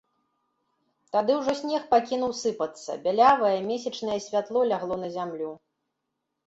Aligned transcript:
Тады 1.15 1.35
ўжо 1.41 1.51
снег 1.61 1.83
пакінуў 1.93 2.33
сыпацца, 2.41 2.91
бялявае 3.05 3.55
месячнае 3.69 4.19
святло 4.27 4.59
лягло 4.71 4.95
на 5.05 5.09
зямлю. 5.21 5.51